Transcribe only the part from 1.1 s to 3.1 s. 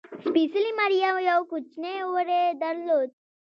یو کوچنی وری درلود.